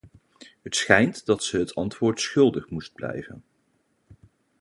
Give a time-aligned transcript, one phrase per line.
[0.61, 3.43] Het schijnt dat ze het antwoord schuldig moest blijven.